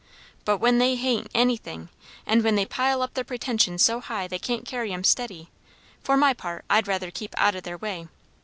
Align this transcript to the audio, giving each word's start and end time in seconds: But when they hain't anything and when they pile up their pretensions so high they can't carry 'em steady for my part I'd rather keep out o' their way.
But 0.45 0.57
when 0.57 0.79
they 0.79 0.95
hain't 0.95 1.29
anything 1.35 1.89
and 2.25 2.43
when 2.43 2.55
they 2.55 2.65
pile 2.65 3.03
up 3.03 3.13
their 3.13 3.23
pretensions 3.23 3.85
so 3.85 3.99
high 3.99 4.27
they 4.27 4.39
can't 4.39 4.65
carry 4.65 4.91
'em 4.91 5.03
steady 5.03 5.51
for 6.03 6.17
my 6.17 6.33
part 6.33 6.65
I'd 6.71 6.87
rather 6.87 7.11
keep 7.11 7.35
out 7.37 7.55
o' 7.55 7.59
their 7.59 7.77
way. 7.77 8.07